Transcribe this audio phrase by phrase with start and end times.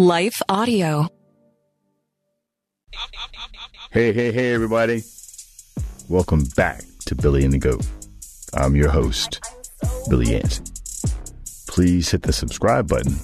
[0.00, 1.08] Life Audio.
[3.90, 5.02] Hey, hey, hey, everybody.
[6.08, 7.84] Welcome back to Billy and the Goat.
[8.54, 9.40] I'm your host,
[10.08, 10.62] Billy Yancey.
[11.66, 13.16] Please hit the subscribe button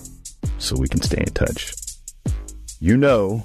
[0.59, 1.75] so we can stay in touch.
[2.81, 3.45] You know,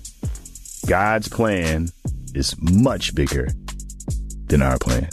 [0.88, 1.90] God's plan
[2.34, 3.50] is much bigger
[4.48, 5.08] than our plan.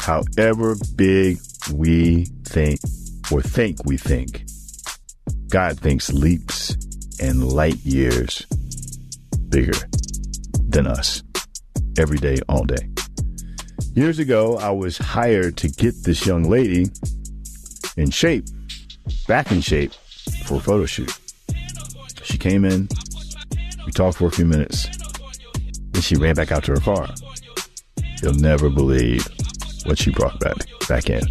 [0.00, 1.38] However big
[1.74, 2.78] we think
[3.32, 4.44] or think we think,
[5.48, 6.76] God thinks leaps
[7.20, 8.46] and light years
[9.48, 9.78] bigger
[10.68, 11.22] than us
[11.96, 12.88] every day, all day.
[13.94, 16.86] Years ago, I was hired to get this young lady
[17.96, 18.44] in shape,
[19.26, 19.92] back in shape
[20.44, 21.18] for a photo shoot.
[22.22, 22.88] She came in,
[23.86, 24.86] we talked for a few minutes,
[25.92, 27.08] then she ran back out to her car.
[28.22, 29.26] You'll never believe
[29.86, 30.56] what she brought back
[30.88, 31.22] back in.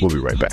[0.00, 0.52] We'll be right back.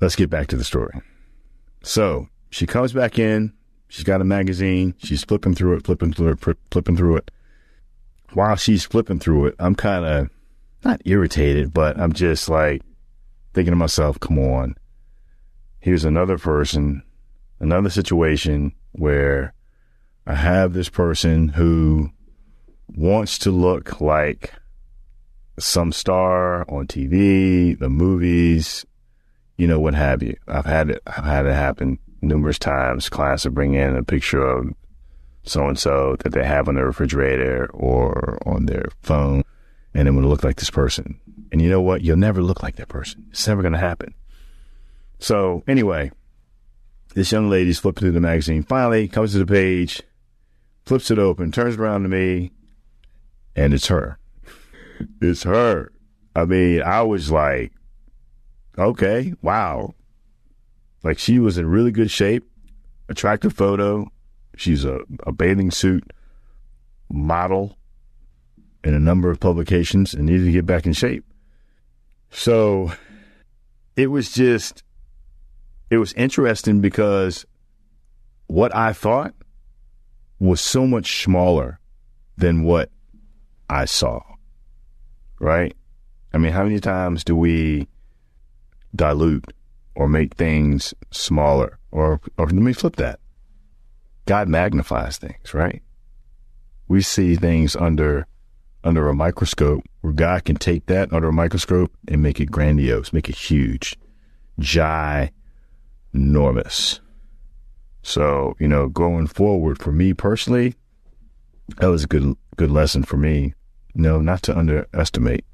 [0.00, 1.00] Let's get back to the story.
[1.82, 3.52] So she comes back in.
[3.88, 4.94] She's got a magazine.
[4.98, 7.30] She's flipping through it, flipping through it, flipping through it.
[8.32, 10.30] While she's flipping through it, I'm kind of
[10.84, 12.82] not irritated, but I'm just like
[13.54, 14.74] thinking to myself, come on.
[15.80, 17.02] Here's another person,
[17.60, 19.54] another situation where
[20.26, 22.10] I have this person who
[22.88, 24.52] wants to look like
[25.58, 28.84] some star on TV, the movies,
[29.56, 30.36] you know, what have you.
[30.46, 33.08] I've had it, I've had it happen numerous times.
[33.08, 34.74] Clients will bring in a picture of
[35.44, 39.44] so and so that they have on their refrigerator or on their phone,
[39.94, 41.20] and it will look like this person.
[41.52, 42.02] And you know what?
[42.02, 43.26] You'll never look like that person.
[43.30, 44.14] It's never going to happen.
[45.18, 46.10] So anyway,
[47.14, 48.62] this young lady's flipping through the magazine.
[48.62, 50.02] Finally, comes to the page,
[50.84, 52.52] flips it open, turns around to me,
[53.54, 54.18] and it's her.
[55.20, 55.92] It's her.
[56.34, 57.72] I mean, I was like,
[58.78, 59.94] okay, wow.
[61.02, 62.44] Like she was in really good shape,
[63.08, 64.10] attractive photo.
[64.56, 66.12] She's a, a bathing suit
[67.08, 67.78] model
[68.82, 71.24] in a number of publications and needed to get back in shape.
[72.30, 72.92] So
[73.96, 74.82] it was just,
[75.90, 77.46] it was interesting because
[78.46, 79.34] what I thought
[80.38, 81.80] was so much smaller
[82.36, 82.90] than what
[83.68, 84.20] I saw.
[85.38, 85.74] Right?
[86.32, 87.88] I mean, how many times do we
[88.96, 89.52] dilute
[89.94, 91.78] or make things smaller?
[91.90, 93.20] Or, or let me flip that.
[94.26, 95.82] God magnifies things, right?
[96.88, 98.26] We see things under
[98.84, 103.12] under a microscope where God can take that under a microscope and make it grandiose,
[103.12, 103.98] make it huge,
[104.60, 105.30] ginormous.
[108.02, 110.76] So, you know, going forward for me personally,
[111.78, 113.54] that was a good good lesson for me.
[113.94, 115.44] You know, not to underestimate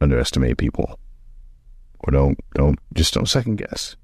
[0.00, 0.98] underestimate people
[2.02, 3.96] or don't don't just don't second guess.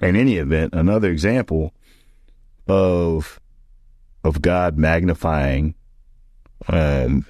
[0.00, 1.72] In any event, another example
[2.68, 3.40] of
[4.24, 5.74] of God magnifying
[6.68, 7.26] um,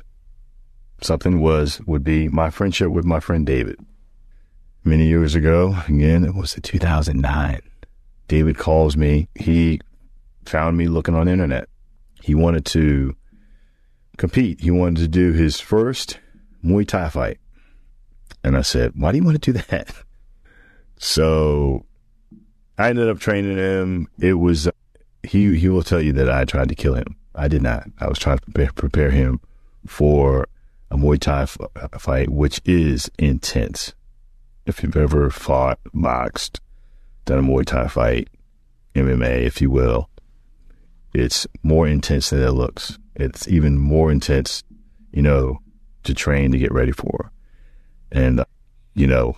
[1.02, 3.78] something was would be my friendship with my friend David.
[4.84, 7.60] Many years ago, again, it was in 2009.
[8.28, 9.28] David calls me.
[9.34, 9.80] He
[10.44, 11.68] found me looking on the internet.
[12.22, 13.16] He wanted to
[14.16, 14.60] compete.
[14.60, 16.18] He wanted to do his first
[16.64, 17.38] Muay Thai fight.
[18.46, 19.92] And I said, why do you want to do that?
[20.98, 21.84] So
[22.78, 24.08] I ended up training him.
[24.20, 24.70] It was, uh,
[25.24, 27.16] he, he will tell you that I tried to kill him.
[27.34, 27.88] I did not.
[27.98, 29.40] I was trying to prepare, prepare him
[29.84, 30.46] for
[30.92, 33.94] a Muay Thai f- uh, fight, which is intense.
[34.64, 36.60] If you've ever fought, boxed,
[37.24, 38.28] done a Muay Thai fight,
[38.94, 40.08] MMA, if you will,
[41.12, 42.96] it's more intense than it looks.
[43.16, 44.62] It's even more intense,
[45.12, 45.58] you know,
[46.04, 47.32] to train to get ready for.
[48.16, 48.42] And,
[48.94, 49.36] you know,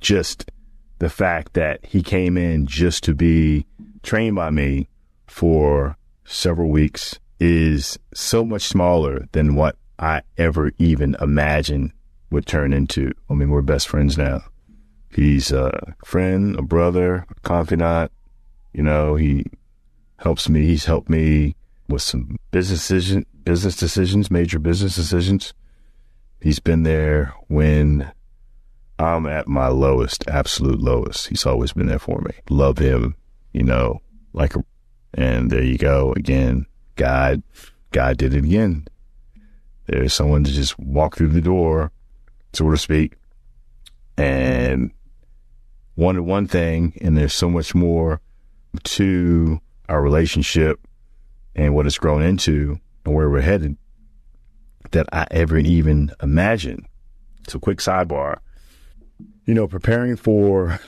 [0.00, 0.50] just
[0.98, 3.64] the fact that he came in just to be
[4.02, 4.88] trained by me
[5.28, 11.92] for several weeks is so much smaller than what I ever even imagined
[12.32, 13.12] would turn into.
[13.30, 14.42] I mean, we're best friends now.
[15.12, 18.10] He's a friend, a brother, a confidant.
[18.72, 19.46] You know, he
[20.16, 20.66] helps me.
[20.66, 21.54] He's helped me
[21.88, 25.54] with some business decision, business decisions, major business decisions.
[26.40, 28.10] He's been there when
[28.98, 31.28] I'm at my lowest, absolute lowest.
[31.28, 32.32] He's always been there for me.
[32.48, 33.14] Love him,
[33.52, 34.00] you know,
[34.32, 34.64] like, a,
[35.14, 36.66] and there you go again.
[36.96, 37.42] God,
[37.92, 38.86] God did it again.
[39.86, 41.92] There's someone to just walk through the door,
[42.52, 43.16] so to speak,
[44.16, 44.92] and
[45.96, 48.20] wanted one thing, and there's so much more
[48.84, 50.80] to our relationship
[51.54, 53.76] and what it's grown into and where we're headed
[54.92, 56.86] that I ever even imagined.
[57.48, 58.38] So, quick sidebar
[59.50, 60.78] you know, preparing for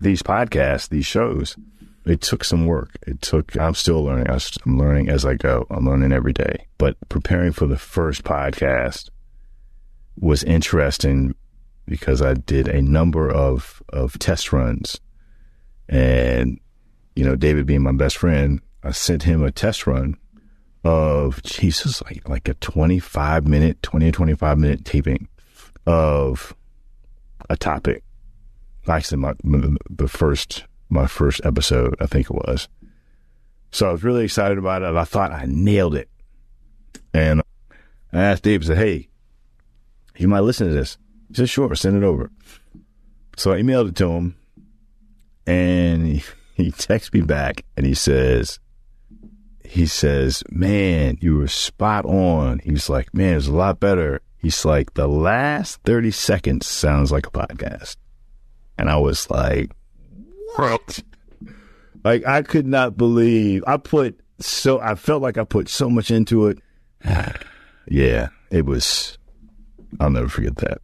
[0.00, 1.56] these podcasts, these shows,
[2.04, 2.96] it took some work.
[3.04, 4.28] It took, I'm still learning.
[4.28, 5.66] I'm learning as I go.
[5.70, 6.68] I'm learning every day.
[6.78, 9.10] But preparing for the first podcast
[10.20, 11.34] was interesting
[11.86, 15.00] because I did a number of, of test runs.
[15.88, 16.60] And,
[17.16, 20.16] you know, David being my best friend, I sent him a test run
[20.84, 25.28] of Jesus, like, like a 25 minute, 20 or 25 minute taping
[25.86, 26.54] of
[27.48, 28.02] a topic.
[28.86, 29.34] Actually, my,
[29.88, 32.68] the first my first episode, I think it was.
[33.70, 34.94] So I was really excited about it.
[34.94, 36.08] I thought I nailed it,
[37.12, 37.42] and
[38.12, 38.62] I asked Dave.
[38.62, 39.08] I said, "Hey,
[40.16, 40.98] you might listen to this."
[41.28, 42.30] He said, "Sure, send it over."
[43.36, 44.36] So I emailed it to him,
[45.46, 46.22] and he,
[46.54, 48.60] he texts me back, and he says,
[49.64, 54.62] "He says, man, you were spot on." He's like, "Man, it's a lot better He's
[54.66, 57.96] like, the last 30 seconds sounds like a podcast.
[58.76, 59.70] And I was like,
[60.56, 61.02] what?
[62.04, 66.10] Like, I could not believe I put so, I felt like I put so much
[66.10, 66.58] into it.
[67.88, 69.16] yeah, it was,
[69.98, 70.82] I'll never forget that.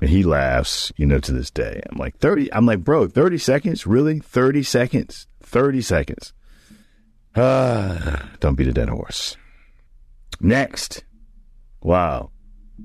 [0.00, 1.80] And he laughs, you know, to this day.
[1.88, 3.86] I'm like, 30, I'm like, bro, 30 seconds?
[3.86, 4.18] Really?
[4.18, 5.28] 30 seconds?
[5.44, 6.32] 30 seconds.
[7.36, 9.36] Ah, don't beat a dead horse.
[10.40, 11.04] Next.
[11.82, 12.30] Wow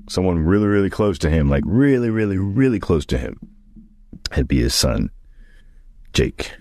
[0.08, 3.36] someone really, really close to him, like really, really, really close to him,
[4.30, 5.10] had be his son,
[6.12, 6.52] Jake.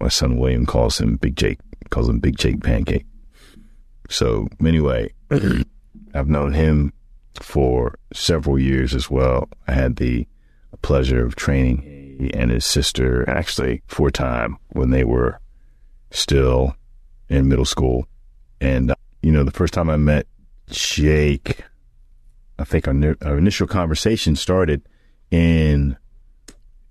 [0.00, 1.58] My son William calls him Big Jake,
[1.90, 3.06] calls him Big Jake Pancake.
[4.10, 5.12] So anyway,
[6.14, 6.92] I've known him
[7.40, 9.48] for several years as well.
[9.66, 10.26] I had the
[10.82, 11.82] pleasure of training
[12.18, 15.40] he and his sister actually for a time when they were
[16.10, 16.74] still
[17.28, 18.06] in middle school.
[18.60, 20.26] And, uh, you know, the first time I met
[20.70, 21.62] Jake,
[22.58, 24.82] I think our, our initial conversation started
[25.30, 25.96] in,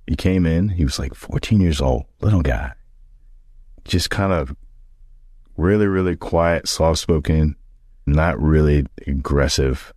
[0.08, 2.74] he came in, he was like 14 years old, little guy,
[3.86, 4.56] just kind of
[5.58, 7.56] really, really quiet, soft spoken,
[8.06, 9.94] not really aggressive.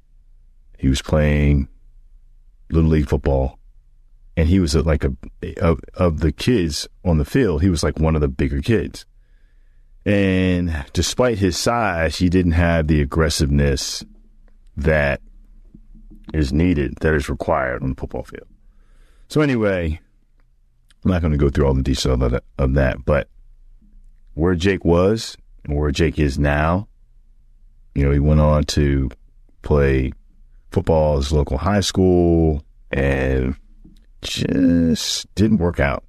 [0.79, 1.69] He was playing
[2.71, 3.59] little league football
[4.37, 5.17] and he was like a,
[5.61, 9.05] of, of the kids on the field, he was like one of the bigger kids.
[10.09, 14.03] And despite his size, he didn't have the aggressiveness
[14.75, 15.21] that
[16.33, 18.49] is needed, that is required on the football field.
[19.29, 20.01] So anyway,
[21.05, 23.29] I'm not going to go through all the details of that, of that, but
[24.33, 26.89] where Jake was and where Jake is now,
[27.95, 29.11] you know, he went on to
[29.61, 30.15] play
[30.71, 33.55] football at his local high school and
[34.23, 36.03] just didn't work out.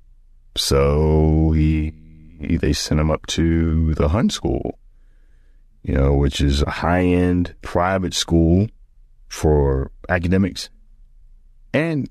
[0.56, 1.92] So he,
[2.40, 4.80] they sent him up to the Hun School,
[5.84, 8.68] you know, which is a high end private school
[9.28, 10.70] for academics
[11.74, 12.10] and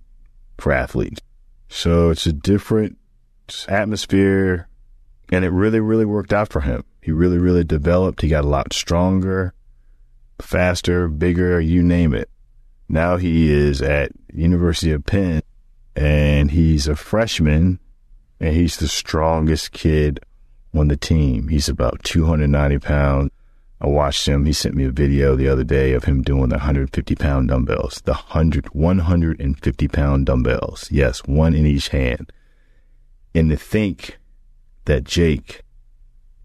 [0.58, 1.20] for athletes.
[1.68, 2.98] So it's a different
[3.68, 4.68] atmosphere
[5.30, 6.84] and it really, really worked out for him.
[7.02, 8.22] He really, really developed.
[8.22, 9.54] He got a lot stronger,
[10.40, 12.30] faster, bigger, you name it.
[12.88, 15.42] Now he is at University of Penn
[15.94, 17.78] and he's a freshman
[18.40, 20.20] and he's the strongest kid
[20.74, 21.48] on the team.
[21.48, 23.30] He's about 290 pounds
[23.80, 24.44] I watched him.
[24.44, 28.02] He sent me a video the other day of him doing the 150 pound dumbbells,
[28.04, 30.88] the 100, 150 pound dumbbells.
[30.90, 32.32] Yes, one in each hand.
[33.34, 34.18] And to think
[34.86, 35.62] that Jake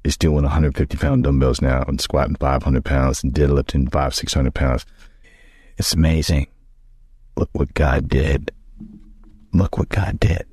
[0.04, 4.86] is doing 150 pound dumbbells now and squatting 500 pounds and deadlifting five, 600 pounds.
[5.78, 6.48] It's amazing.
[7.36, 8.52] Look what God did.
[9.54, 10.46] Look what God did.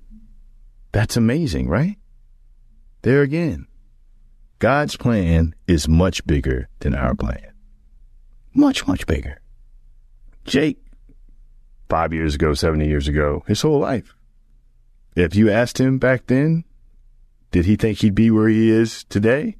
[0.92, 1.96] That's amazing, right?
[3.02, 3.66] There again.
[4.58, 7.52] God's plan is much bigger than our plan.
[8.52, 9.40] Much, much bigger.
[10.44, 10.78] Jake,
[11.88, 14.14] five years ago, 70 years ago, his whole life,
[15.16, 16.64] if you asked him back then,
[17.50, 19.56] did he think he'd be where he is today?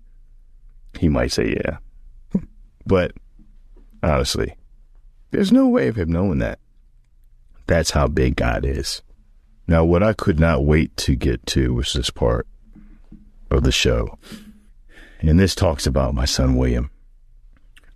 [0.99, 2.40] He might say yeah.
[2.87, 3.12] but
[4.02, 4.54] honestly,
[5.30, 6.58] there's no way of him knowing that.
[7.66, 9.02] That's how big God is.
[9.70, 12.48] Now, what I could not wait to get to was this part
[13.52, 14.18] of the show.
[15.20, 16.90] And this talks about my son William.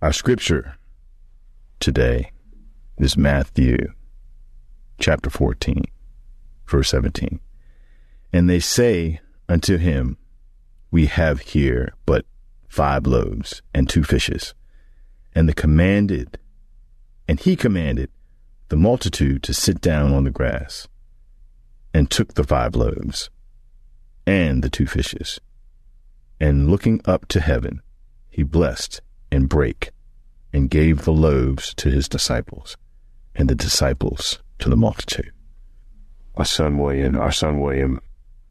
[0.01, 0.77] Our scripture
[1.81, 2.31] today
[2.97, 3.91] is Matthew
[5.01, 5.83] chapter 14,
[6.65, 7.41] verse 17.
[8.31, 10.15] And they say unto him,
[10.91, 12.25] We have here but
[12.69, 14.53] five loaves and two fishes.
[15.33, 16.39] And the commanded,
[17.27, 18.11] and he commanded
[18.69, 20.87] the multitude to sit down on the grass,
[21.95, 23.29] and took the five loaves
[24.27, 25.39] and the two fishes,
[26.41, 27.81] and looking up to heaven,
[28.29, 28.99] he blessed
[29.31, 29.91] and brake,
[30.51, 32.75] and gave the loaves to his disciples,
[33.33, 35.31] and the disciples to the multitude.
[36.35, 38.01] Our son William, our son William,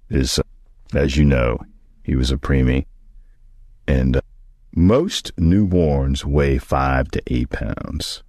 [0.09, 0.43] is, uh,
[0.95, 1.59] as you know,
[2.03, 2.87] he was a preemie,
[3.87, 4.21] and uh,
[4.75, 8.23] most newborns weigh five to eight pounds.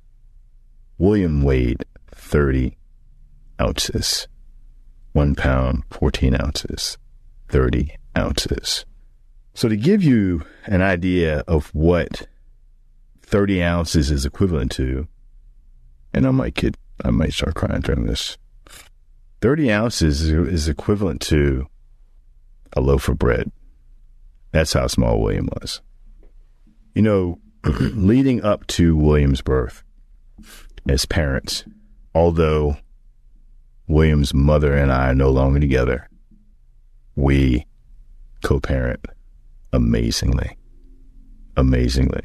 [0.97, 2.75] William weighed 30
[3.61, 4.27] ounces.
[5.15, 6.97] One pound, 14 ounces,
[7.47, 8.83] 30 ounces.
[9.53, 12.27] So to give you an idea of what
[13.21, 15.07] 30 ounces is equivalent to,
[16.13, 18.37] and I might get, I might start crying during this.
[19.39, 21.67] 30 ounces is equivalent to
[22.73, 23.49] a loaf of bread.
[24.51, 25.79] That's how small William was.
[26.93, 29.81] You know, leading up to William's birth,
[30.89, 31.63] as parents,
[32.13, 32.75] although
[33.87, 36.09] William's mother and I are no longer together,
[37.15, 37.65] we
[38.43, 39.05] co parent
[39.71, 40.57] amazingly.
[41.57, 42.21] Amazingly.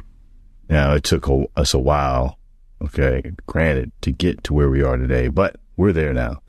[0.69, 2.39] Now, it took a, us a while,
[2.83, 6.43] okay, granted, to get to where we are today, but we're there now.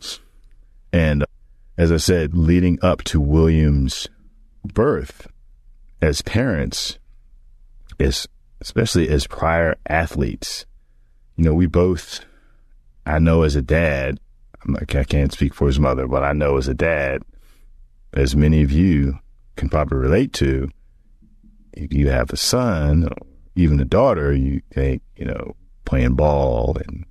[0.93, 1.27] And uh,
[1.77, 4.07] as I said, leading up to William's
[4.63, 5.27] birth,
[6.01, 6.99] as parents,
[7.99, 8.27] as
[8.59, 10.65] especially as prior athletes,
[11.35, 12.23] you know, we both,
[13.05, 14.19] I know as a dad,
[14.67, 17.23] I I can't speak for his mother, but I know as a dad,
[18.13, 19.19] as many of you
[19.55, 20.69] can probably relate to,
[21.73, 23.07] if you have a son,
[23.55, 27.05] even a daughter, you think, you know, playing ball and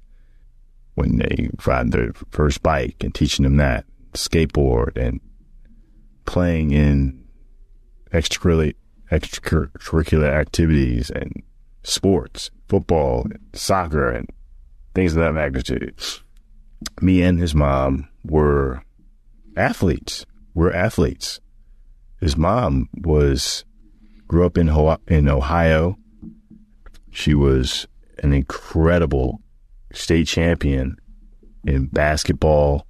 [0.95, 5.21] when they ride their first bike and teaching them that, skateboard and
[6.26, 7.25] playing in
[8.12, 8.75] extracurricular,
[9.11, 11.42] extracurricular activities and
[11.83, 14.28] sports, football, soccer, and
[14.95, 15.95] things of that magnitude.
[17.01, 18.83] Me and his mom were
[19.57, 20.27] athletes.
[20.55, 21.41] We're athletes.
[22.21, 23.65] His mom was
[24.29, 24.69] grew up in
[25.09, 25.97] in Ohio.
[27.11, 27.87] She was
[28.23, 29.41] an incredible
[29.93, 30.97] state champion
[31.67, 32.87] in basketball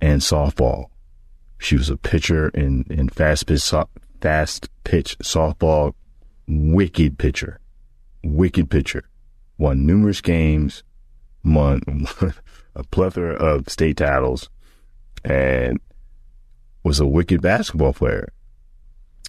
[0.00, 0.86] and softball.
[1.58, 3.72] She was a pitcher in, in fast pitch,
[4.20, 5.94] fast pitch softball,
[6.46, 7.58] wicked pitcher
[8.22, 9.04] wicked pitcher,
[9.58, 10.82] won numerous games,
[11.44, 11.80] won
[12.74, 14.48] a plethora of state titles,
[15.24, 15.80] and
[16.82, 18.32] was a wicked basketball player.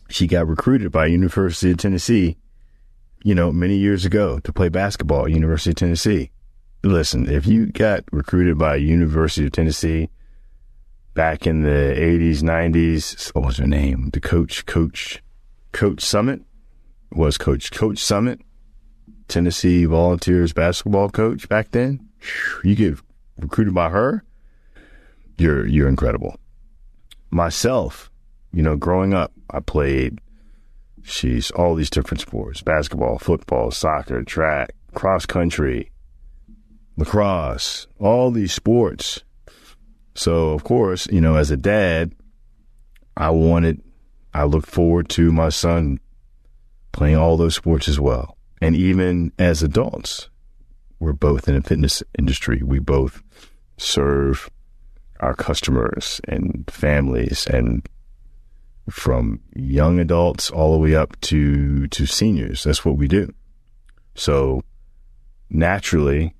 [0.09, 2.37] She got recruited by University of Tennessee,
[3.23, 6.31] you know, many years ago to play basketball at University of Tennessee.
[6.83, 10.09] Listen, if you got recruited by University of Tennessee
[11.13, 14.09] back in the 80s, 90s, what was her name?
[14.11, 15.23] The coach, coach,
[15.71, 16.43] coach Summitt
[17.11, 18.41] was coach, coach Summitt
[19.27, 22.07] Tennessee Volunteers basketball coach back then.
[22.63, 22.97] You get
[23.39, 24.23] recruited by her,
[25.37, 26.39] you're you're incredible.
[27.31, 28.11] Myself,
[28.51, 30.19] you know, growing up, I played
[31.03, 35.91] she's all these different sports basketball, football, soccer, track, cross country,
[36.97, 39.23] lacrosse, all these sports.
[40.15, 42.13] So, of course, you know, as a dad,
[43.17, 43.81] I wanted,
[44.33, 45.99] I looked forward to my son
[46.91, 48.37] playing all those sports as well.
[48.63, 50.29] And even as adults,
[50.97, 52.61] we're both in the fitness industry.
[52.63, 53.21] We both
[53.75, 54.49] serve
[55.19, 57.85] our customers and families and
[58.89, 62.63] from young adults all the way up to to seniors.
[62.63, 63.33] That's what we do.
[64.15, 64.63] So
[65.49, 66.33] naturally,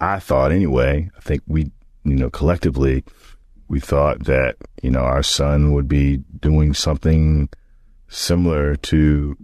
[0.00, 1.70] I thought anyway, I think we,
[2.02, 3.04] you know, collectively,
[3.68, 7.48] we thought that, you know, our son would be doing something
[8.08, 9.36] similar to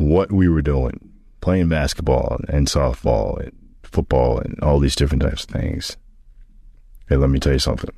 [0.00, 0.98] what we were doing,
[1.40, 3.52] playing basketball and softball and
[3.82, 5.96] football and all these different types of things.
[7.08, 7.90] Hey, let me tell you something.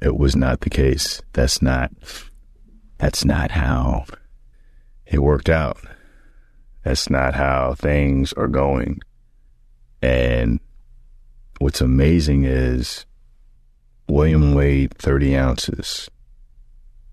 [0.00, 1.20] It was not the case.
[1.34, 1.90] That's not,
[2.98, 4.06] that's not how
[5.06, 5.78] it worked out.
[6.84, 9.00] That's not how things are going.
[10.00, 10.60] And
[11.58, 13.04] what's amazing is
[14.08, 14.54] William mm-hmm.
[14.54, 16.10] weighed 30 ounces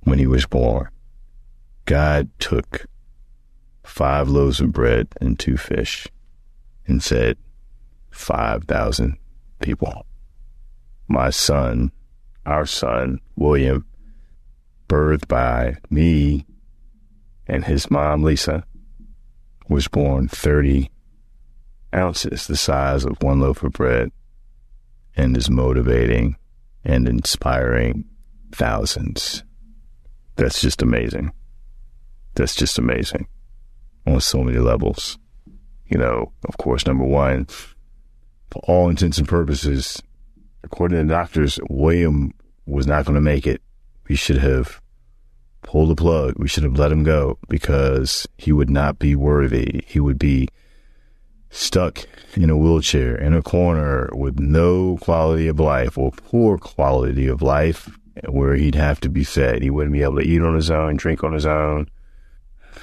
[0.04, 0.90] when he was born.
[1.86, 2.86] God took
[3.84, 6.08] five loaves of bread and two fish
[6.88, 7.38] and said,
[8.12, 9.18] 5,000
[9.60, 10.06] people.
[11.08, 11.92] My son,
[12.46, 13.86] our son, William,
[14.88, 16.46] birthed by me
[17.48, 18.66] and his mom, Lisa,
[19.70, 20.90] was born 30
[21.94, 24.12] ounces, the size of one loaf of bread,
[25.16, 26.36] and is motivating
[26.84, 28.06] and inspiring
[28.52, 29.44] thousands.
[30.36, 31.32] That's just amazing.
[32.36, 33.28] That's just amazing
[34.06, 35.18] on so many levels.
[35.88, 37.46] You know, of course, number one,
[38.50, 40.02] for all intents and purposes,
[40.64, 42.34] according to doctors, William
[42.66, 43.62] was not going to make it.
[44.08, 44.82] We should have
[45.64, 46.36] pulled the plug.
[46.38, 49.84] We should have let him go because he would not be worthy.
[49.88, 50.48] He would be
[51.50, 52.06] stuck
[52.36, 57.42] in a wheelchair in a corner with no quality of life or poor quality of
[57.42, 57.90] life
[58.30, 59.62] where he'd have to be fed.
[59.62, 61.90] He wouldn't be able to eat on his own, drink on his own,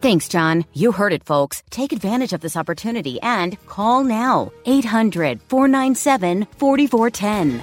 [0.00, 0.64] Thanks, John.
[0.72, 1.62] You heard it, folks.
[1.68, 4.50] Take advantage of this opportunity and call now.
[4.64, 7.62] 800 497 4410.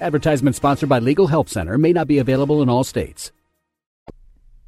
[0.00, 3.32] Advertisement sponsored by Legal Help Center may not be available in all states.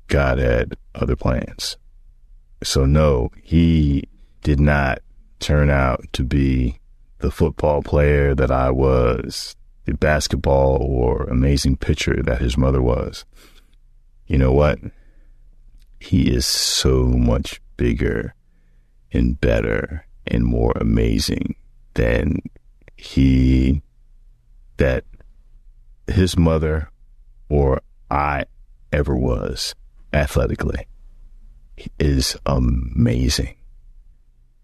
[0.09, 1.77] God had other plans.
[2.65, 4.09] So, no, he
[4.43, 4.99] did not
[5.39, 6.81] turn out to be
[7.19, 13.25] the football player that I was, the basketball or amazing pitcher that his mother was.
[14.31, 14.79] You know what?
[15.99, 18.33] He is so much bigger
[19.11, 21.57] and better and more amazing
[21.95, 22.39] than
[22.97, 23.83] he,
[24.77, 25.03] that
[26.07, 26.91] his mother
[27.49, 28.45] or I
[28.93, 29.75] ever was
[30.13, 30.87] athletically
[31.77, 33.57] he is amazing.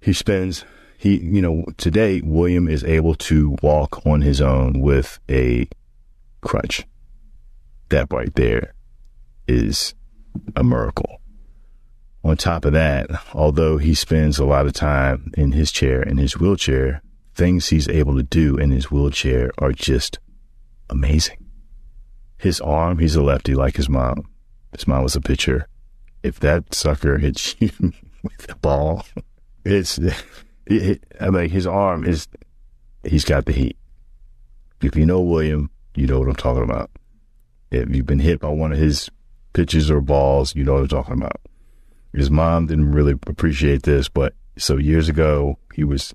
[0.00, 0.64] He spends
[0.96, 5.68] he you know today William is able to walk on his own with a
[6.40, 6.86] crutch.
[7.88, 8.74] That right there
[9.46, 9.94] is
[10.54, 11.20] a miracle.
[12.24, 16.16] On top of that, although he spends a lot of time in his chair in
[16.16, 17.02] his wheelchair,
[17.34, 20.18] things he's able to do in his wheelchair are just
[20.90, 21.44] amazing.
[22.38, 24.28] His arm, he's a lefty like his mom.
[24.72, 25.68] His mom was a pitcher
[26.26, 27.70] if that sucker hits you
[28.22, 29.06] with the ball,
[29.64, 30.24] it's, it,
[30.66, 32.26] it, I mean, his arm is,
[33.04, 33.76] he's got the heat.
[34.82, 36.90] If you know William, you know what I'm talking about.
[37.70, 39.08] If you've been hit by one of his
[39.56, 41.40] pitches or balls, you know what I'm talking about.
[42.12, 46.14] His mom didn't really appreciate this, but so years ago, he was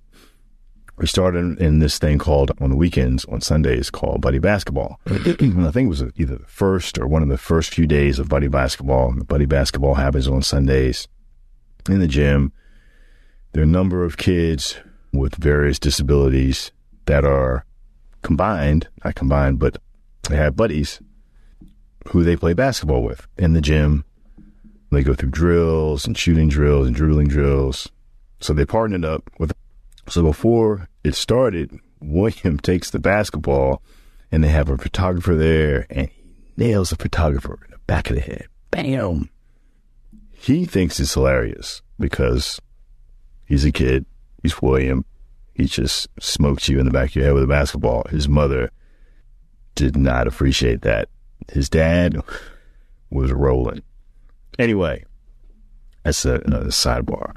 [0.97, 4.99] we started in this thing called on the weekends on Sundays called Buddy Basketball.
[5.07, 8.29] I think it was either the first or one of the first few days of
[8.29, 9.13] Buddy Basketball.
[9.25, 11.07] Buddy Basketball happens on Sundays
[11.89, 12.53] in the gym.
[13.53, 14.77] There are a number of kids
[15.11, 16.71] with various disabilities
[17.05, 17.65] that are
[18.21, 19.77] combined, not combined, but
[20.29, 21.01] they have buddies
[22.09, 24.05] who they play basketball with in the gym.
[24.91, 27.89] They go through drills and shooting drills and dribbling drills.
[28.39, 29.53] So they partnered up with
[30.09, 33.81] so before it started, William takes the basketball
[34.31, 36.23] and they have a photographer there and he
[36.57, 38.47] nails the photographer in the back of the head.
[38.71, 39.29] Bam!
[40.31, 42.59] He thinks it's hilarious because
[43.45, 44.05] he's a kid.
[44.41, 45.05] He's William.
[45.53, 48.03] He just smokes you in the back of your head with a basketball.
[48.09, 48.71] His mother
[49.75, 51.09] did not appreciate that.
[51.51, 52.17] His dad
[53.09, 53.81] was rolling.
[54.57, 55.03] Anyway,
[56.03, 57.35] That's a, sidebar.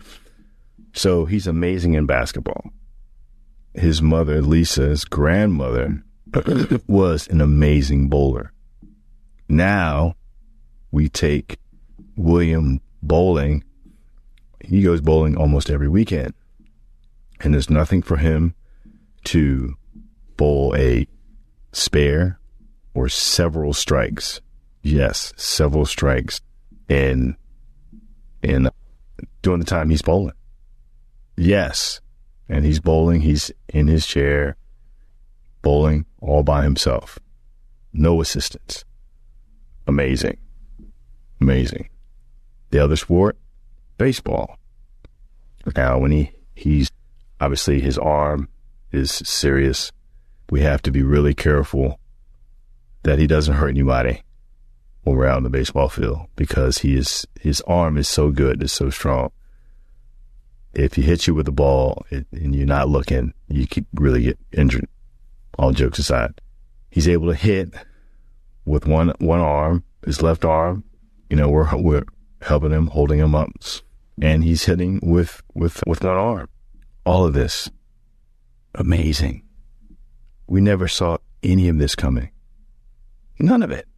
[0.92, 2.70] So he's amazing in basketball.
[3.74, 6.05] His mother, Lisa's grandmother,
[6.87, 8.53] was an amazing bowler.
[9.48, 10.14] Now
[10.92, 11.59] we take
[12.16, 13.64] William bowling.
[14.61, 16.35] He goes bowling almost every weekend.
[17.40, 18.55] And there's nothing for him
[19.24, 19.74] to
[20.37, 21.09] bowl a
[21.72, 22.38] spare
[22.94, 24.40] or several strikes.
[24.83, 26.40] Yes, several strikes
[26.88, 27.37] in
[28.42, 28.68] in
[29.42, 30.35] during the time he's bowling.
[31.37, 32.00] Yes.
[32.48, 34.57] And he's bowling, he's in his chair,
[35.62, 37.18] bowling all by himself.
[37.92, 38.85] No assistance.
[39.87, 40.37] Amazing.
[41.40, 41.88] Amazing.
[42.70, 43.38] The other sport,
[43.96, 44.59] baseball.
[45.74, 46.90] Now, when he, he's
[47.40, 48.48] obviously his arm
[48.92, 49.90] is serious,
[50.50, 51.98] we have to be really careful
[53.05, 54.23] that he doesn't hurt anybody
[55.03, 58.62] when we're out in the baseball field because he is his arm is so good,
[58.62, 59.31] it's so strong.
[60.75, 64.23] If he hits you with the ball it, and you're not looking, you could really
[64.23, 64.88] get injured.
[65.57, 66.40] All jokes aside,
[66.90, 67.73] he's able to hit
[68.64, 70.83] with one one arm, his left arm.
[71.31, 72.05] You know, we're we're
[72.43, 73.51] helping him, holding him up,
[74.21, 76.49] and he's hitting with with with one arm.
[77.05, 77.71] All of this,
[78.75, 79.43] amazing.
[80.47, 82.31] We never saw any of this coming.
[83.38, 83.88] None of it.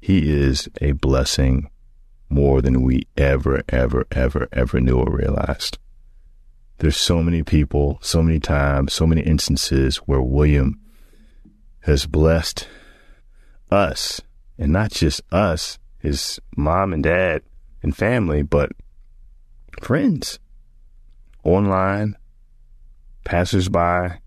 [0.00, 1.68] He is a blessing
[2.28, 5.78] more than we ever, ever, ever, ever knew or realized.
[6.78, 10.80] There's so many people, so many times, so many instances where William
[11.80, 12.68] has blessed
[13.70, 14.22] us,
[14.56, 17.42] and not just us, his mom and dad
[17.82, 18.72] and family, but
[19.82, 20.38] friends,
[21.44, 22.16] online,
[23.24, 24.20] passersby,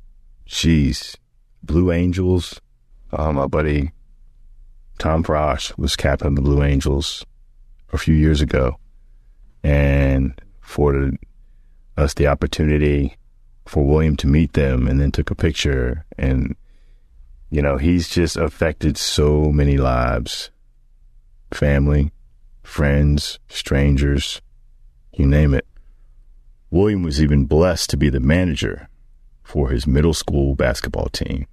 [0.45, 1.17] she's
[1.63, 2.61] Blue Angels.
[3.11, 3.92] Uh, my buddy
[4.97, 7.25] Tom Frosch was captain of the Blue Angels
[7.91, 8.77] a few years ago
[9.63, 11.17] and afforded
[11.97, 13.15] us the opportunity
[13.65, 16.05] for William to meet them and then took a picture.
[16.17, 16.55] And,
[17.49, 20.49] you know, he's just affected so many lives
[21.51, 22.11] family,
[22.63, 24.41] friends, strangers,
[25.13, 25.67] you name it.
[26.71, 28.89] William was even blessed to be the manager
[29.43, 31.45] for his middle school basketball team.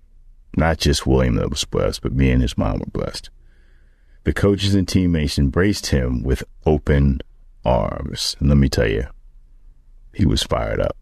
[0.57, 3.31] Not just William that was blessed, but me and his mom were blessed.
[4.25, 7.21] The coaches and teammates embraced him with open
[7.65, 8.37] arms.
[8.41, 9.07] And let me tell you,
[10.13, 10.97] he was fired up.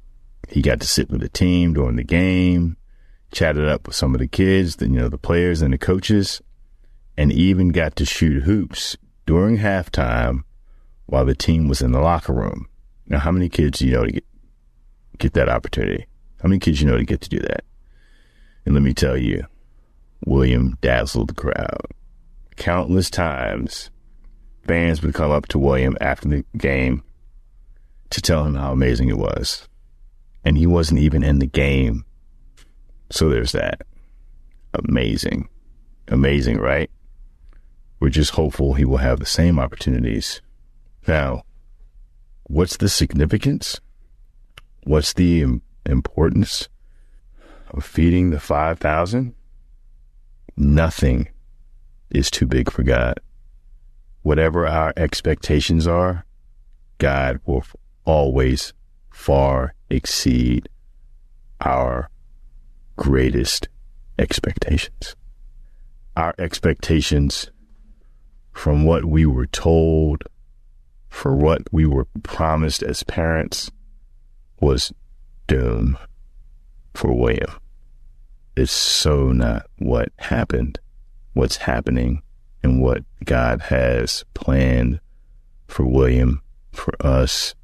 [0.49, 2.77] He got to sit with the team during the game,
[3.33, 6.41] chatted up with some of the kids, the, you know, the players and the coaches,
[7.17, 10.45] and even got to shoot hoops during halftime
[11.07, 12.69] while the team was in the locker room.
[13.07, 14.25] Now, how many kids do you know to get,
[15.19, 16.07] get that opportunity?
[16.43, 17.65] How many kids you know to get to do that?
[18.69, 19.47] And let me tell you,
[20.27, 21.87] William dazzled the crowd.
[22.57, 23.89] Countless times,
[24.67, 27.03] fans would come up to William after the game
[28.11, 29.67] to tell him how amazing it was.
[30.45, 32.05] And he wasn't even in the game.
[33.09, 33.87] So there's that.
[34.75, 35.49] Amazing.
[36.09, 36.91] Amazing, right?
[38.01, 40.43] We're just hopeful he will have the same opportunities.
[41.07, 41.45] Now,
[42.43, 43.81] what's the significance?
[44.85, 46.69] What's the importance?
[47.71, 49.35] Of feeding the 5,000,
[50.57, 51.29] nothing
[52.11, 53.21] is too big for God.
[54.23, 56.25] Whatever our expectations are,
[56.99, 57.65] God will
[58.05, 58.73] always
[59.11, 60.69] far exceed
[61.61, 62.11] our
[62.97, 63.69] greatest
[64.19, 65.15] expectations.
[66.17, 67.51] Our expectations
[68.53, 70.25] from what we were told,
[71.09, 73.71] for what we were promised as parents,
[74.61, 74.93] was
[75.47, 75.97] doom
[76.95, 77.51] for William.
[78.57, 80.81] It's so not what happened,
[81.33, 82.23] what's happening,
[82.63, 85.01] and what God has planned
[85.69, 87.55] for William, for us,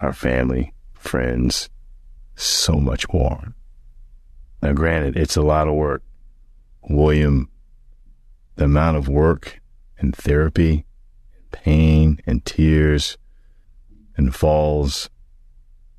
[0.00, 1.68] our family, friends,
[2.36, 3.54] so much more.
[4.62, 6.02] Now, granted, it's a lot of work.
[6.88, 7.48] William,
[8.56, 9.60] the amount of work
[9.98, 10.84] and therapy,
[11.50, 13.18] pain and tears
[14.16, 15.10] and falls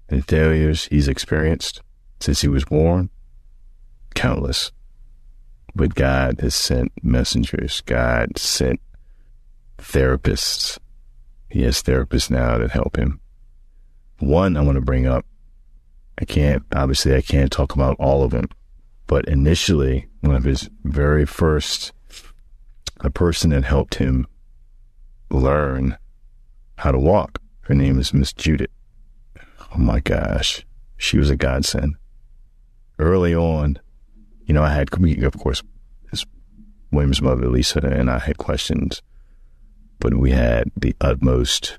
[0.08, 1.82] and failures he's experienced
[2.20, 3.10] since he was born?
[4.16, 4.72] Countless.
[5.76, 7.82] But God has sent messengers.
[7.82, 8.80] God sent
[9.78, 10.78] therapists.
[11.50, 13.20] He has therapists now that help him.
[14.20, 15.26] One I want to bring up.
[16.20, 18.50] I can't, obviously, I can't talk about all of them,
[19.08, 21.94] but initially, one of his very first,
[23.00, 24.28] a person that helped him
[25.32, 25.98] learn
[26.76, 27.42] how to walk.
[27.62, 28.72] Her name is Miss Judith.
[29.74, 30.66] Oh my gosh.
[30.98, 31.96] She was a godsend
[33.00, 33.80] early on,
[34.46, 34.90] you know, I had,
[35.24, 35.64] of course,
[36.92, 39.02] William's mother, Lisa, and I had questions,
[40.00, 41.78] but we had the utmost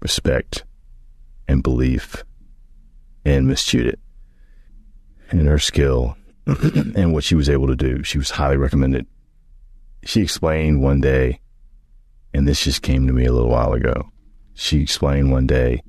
[0.00, 0.64] respect
[1.46, 2.24] and belief
[3.24, 3.98] in Miss Judith
[5.30, 8.02] and her skill and what she was able to do.
[8.02, 9.06] She was highly recommended.
[10.04, 11.40] She explained one day,
[12.32, 14.10] and this just came to me a little while ago.
[14.54, 15.82] She explained one day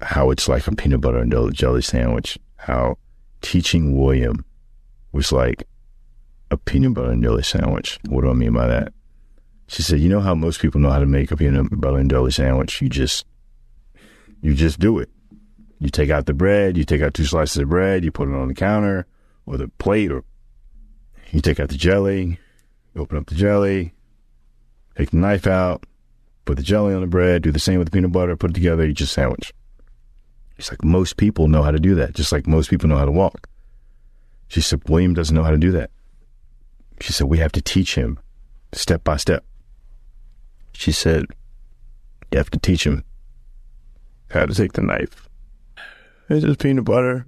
[0.00, 2.98] how it's like a peanut butter and jelly sandwich, how
[3.40, 4.44] teaching William
[5.12, 5.66] was like
[6.50, 7.98] a peanut butter and jelly sandwich.
[8.08, 8.92] What do I mean by that?
[9.66, 12.10] She said, you know how most people know how to make a peanut butter and
[12.10, 12.80] jelly sandwich?
[12.80, 13.26] You just,
[14.40, 15.10] you just do it.
[15.78, 18.34] You take out the bread, you take out two slices of bread, you put it
[18.34, 19.06] on the counter
[19.46, 20.24] or the plate, or
[21.30, 22.38] you take out the jelly,
[22.96, 23.92] open up the jelly,
[24.96, 25.84] take the knife out,
[26.46, 28.54] put the jelly on the bread, do the same with the peanut butter, put it
[28.54, 29.52] together, you just sandwich.
[30.58, 33.04] It's like most people know how to do that, just like most people know how
[33.04, 33.48] to walk.
[34.48, 35.90] She said, William doesn't know how to do that.
[37.00, 38.18] She said, we have to teach him
[38.72, 39.44] step by step.
[40.72, 41.26] She said,
[42.32, 43.04] you have to teach him
[44.30, 45.28] how to take the knife.
[46.28, 47.26] It's just peanut butter.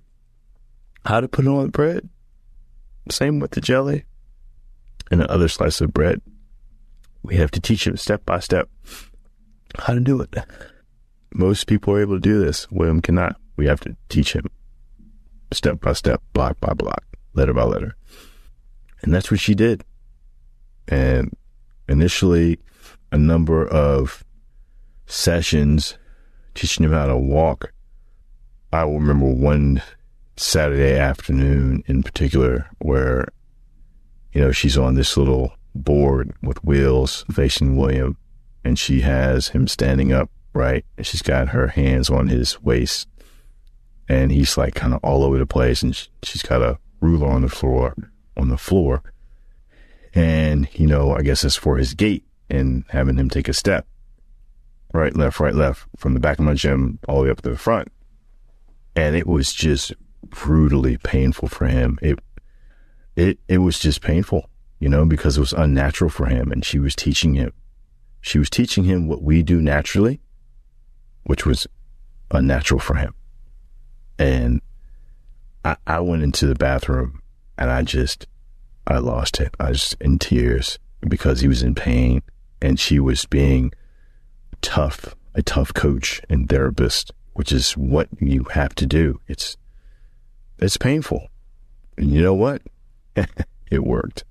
[1.07, 2.09] How to put it on the bread.
[3.11, 4.05] Same with the jelly
[5.11, 6.21] and the other slice of bread.
[7.23, 8.69] We have to teach him step by step
[9.79, 10.35] how to do it.
[11.33, 12.71] Most people are able to do this.
[12.71, 13.37] William cannot.
[13.57, 14.47] We have to teach him
[15.53, 17.97] step by step, block by block, letter by letter.
[19.03, 19.85] And that's what she did.
[20.89, 21.37] And
[21.89, 22.59] initially,
[23.13, 24.25] a number of
[25.07, 25.99] sessions
[26.55, 27.73] teaching him how to walk.
[28.73, 29.83] I will remember one
[30.37, 33.29] Saturday afternoon in particular where,
[34.33, 38.17] you know, she's on this little board with wheels facing William
[38.65, 40.85] and she has him standing up, right?
[40.97, 43.09] And she's got her hands on his waist
[44.09, 47.43] and he's like kind of all over the place and she's got a ruler on
[47.43, 47.95] the floor
[48.37, 49.03] on the floor.
[50.15, 53.87] And, you know, I guess it's for his gait and having him take a step.
[54.93, 57.51] Right, left, right, left, from the back of my gym all the way up to
[57.51, 57.89] the front.
[58.97, 59.93] And it was just
[60.25, 61.97] brutally painful for him.
[62.03, 62.19] It
[63.15, 66.81] it it was just painful, you know, because it was unnatural for him and she
[66.81, 67.53] was teaching him.
[68.21, 70.21] She was teaching him what we do naturally,
[71.25, 71.67] which was
[72.31, 73.15] unnatural for him.
[74.19, 74.61] And
[75.65, 77.23] I, I went into the bathroom
[77.59, 78.27] and I just,
[78.87, 79.55] I lost it.
[79.59, 80.79] I was in tears
[81.09, 82.23] because he was in pain
[82.61, 83.73] and she was being
[84.63, 89.21] tough, a tough coach and therapist, which is what you have to do.
[89.27, 89.57] It's,
[90.59, 91.29] it's painful.
[91.97, 92.63] And you know what?
[93.71, 94.25] it worked.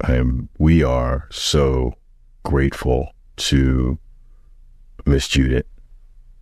[0.00, 1.94] I'm, we are so
[2.42, 3.98] grateful to
[5.06, 5.66] Miss Judith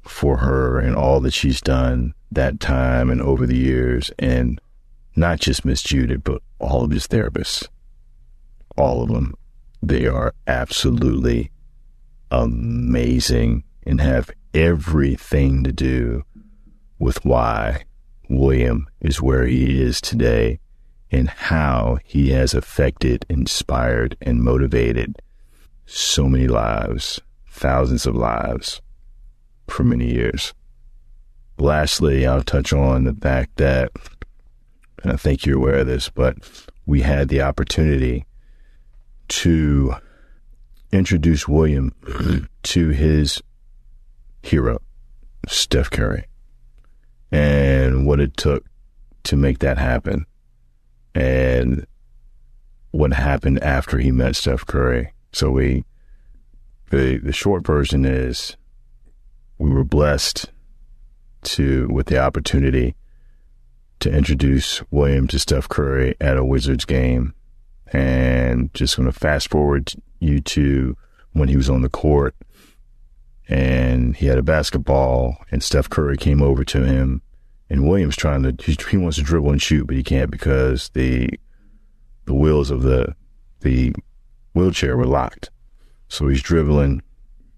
[0.02, 4.10] for her and all that she's done that time and over the years.
[4.18, 4.60] And
[5.14, 7.68] not just Miss Judith, but all of his therapists.
[8.76, 9.34] All of them.
[9.82, 11.50] They are absolutely
[12.30, 16.24] amazing and have everything to do
[16.98, 17.84] with why
[18.28, 20.60] William is where he is today
[21.10, 25.20] and how he has affected, inspired, and motivated
[25.84, 28.80] so many lives, thousands of lives
[29.72, 30.54] for many years.
[31.58, 33.90] Lastly, I'll touch on the fact that
[35.02, 36.36] and I think you're aware of this, but
[36.86, 38.24] we had the opportunity
[39.28, 39.94] to
[40.92, 41.92] introduce William
[42.62, 43.42] to his
[44.42, 44.78] hero,
[45.48, 46.26] Steph Curry,
[47.30, 48.64] and what it took
[49.24, 50.26] to make that happen,
[51.14, 51.86] and
[52.92, 55.12] what happened after he met Steph Curry.
[55.32, 55.84] So we,
[56.90, 58.56] the the short version is,
[59.62, 60.50] we were blessed
[61.42, 62.96] to with the opportunity
[64.00, 67.32] to introduce William to Steph Curry at a Wizards game.
[67.92, 70.96] And just going to fast forward you to
[71.32, 72.34] when he was on the court
[73.48, 77.22] and he had a basketball and Steph Curry came over to him
[77.70, 80.88] and Williams trying to, he, he wants to dribble and shoot, but he can't because
[80.94, 81.28] the,
[82.24, 83.14] the wheels of the,
[83.60, 83.94] the
[84.54, 85.50] wheelchair were locked.
[86.08, 87.02] So he's dribbling,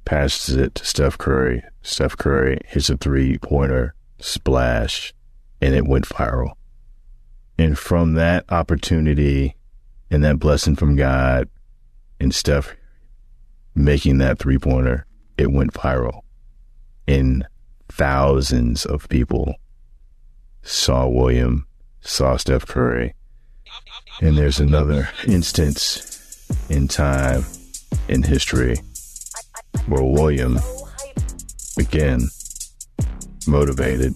[0.04, 1.62] passes it to Steph Curry.
[1.82, 5.14] Steph Curry hits a three pointer, splash,
[5.60, 6.52] and it went viral.
[7.58, 9.56] And from that opportunity
[10.10, 11.48] and that blessing from God
[12.20, 12.74] and Steph
[13.74, 16.20] making that three pointer, it went viral.
[17.06, 17.46] And
[17.88, 19.54] thousands of people
[20.62, 21.66] saw William,
[22.00, 23.14] saw Steph Curry.
[24.20, 27.44] And there's another instance in time,
[28.08, 28.76] in history,
[29.86, 30.58] where William,
[31.78, 32.20] again,
[33.46, 34.14] motivated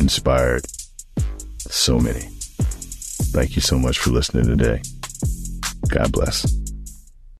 [0.00, 0.64] inspired
[1.58, 2.28] so many.
[3.30, 4.80] Thank you so much for listening today.
[5.88, 6.56] God bless.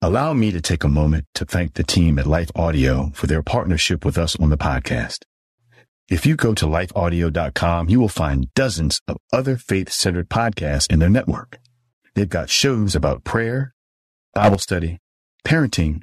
[0.00, 3.42] Allow me to take a moment to thank the team at Life Audio for their
[3.42, 5.24] partnership with us on the podcast.
[6.08, 11.10] If you go to lifeaudio.com, you will find dozens of other faith-centered podcasts in their
[11.10, 11.58] network.
[12.14, 13.74] They've got shows about prayer,
[14.34, 14.98] Bible study,
[15.44, 16.02] parenting,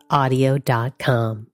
[0.11, 1.50] lifeaudio.com.